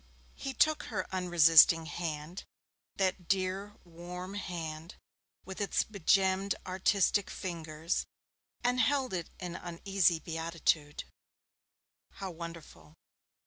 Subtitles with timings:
[0.35, 2.43] He took her unresisting hand
[2.95, 4.95] that dear, warm hand,
[5.45, 8.07] with its begemmed artistic fingers,
[8.63, 11.03] and held it in uneasy beatitude.
[12.13, 12.95] How wonderful!